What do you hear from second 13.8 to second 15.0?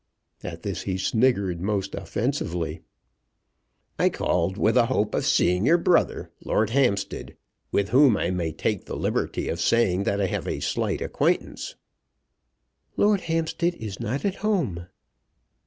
not at home."